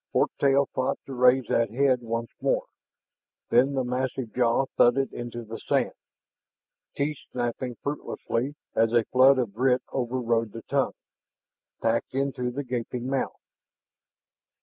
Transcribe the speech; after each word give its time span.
Fork 0.13 0.31
tail 0.39 0.65
fought 0.73 0.97
to 1.05 1.13
raise 1.13 1.45
that 1.49 1.69
head 1.69 2.01
once 2.01 2.31
more; 2.41 2.65
then 3.51 3.75
the 3.75 3.83
massive 3.83 4.33
jaw 4.33 4.65
thudded 4.75 5.13
into 5.13 5.43
the 5.43 5.59
sand, 5.59 5.91
teeth 6.95 7.19
snapping 7.31 7.75
fruitlessly 7.83 8.55
as 8.73 8.93
a 8.93 9.03
flood 9.11 9.37
of 9.37 9.53
grit 9.53 9.83
overrode 9.93 10.53
the 10.53 10.63
tongue, 10.63 10.95
packed 11.83 12.15
into 12.15 12.49
the 12.49 12.63
gaping 12.63 13.05
mouth. 13.11 13.39